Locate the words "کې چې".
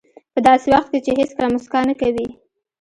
0.91-1.11